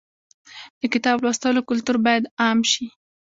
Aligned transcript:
د 0.79 0.81
کتاب 0.93 1.17
لوستلو 1.23 1.67
کلتور 1.69 1.97
باید 2.05 2.23
عام 2.41 2.59
شي. 2.71 2.85